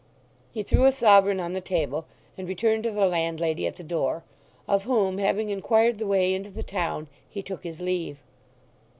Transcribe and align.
He 0.51 0.63
threw 0.63 0.85
a 0.85 0.91
sovereign 0.91 1.39
on 1.39 1.53
the 1.53 1.61
table 1.61 2.07
and 2.35 2.47
returned 2.47 2.81
to 2.85 2.89
the 2.89 3.05
landlady 3.05 3.67
at 3.67 3.75
the 3.75 3.83
door, 3.83 4.23
of 4.67 4.85
whom, 4.85 5.19
having 5.19 5.51
inquired 5.51 5.99
the 5.99 6.07
way 6.07 6.33
into 6.33 6.49
the 6.49 6.63
town, 6.63 7.07
he 7.29 7.43
took 7.43 7.63
his 7.63 7.81
leave. 7.81 8.17